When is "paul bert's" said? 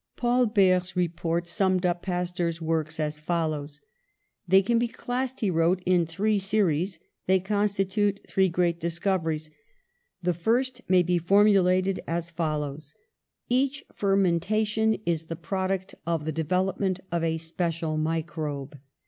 0.15-0.95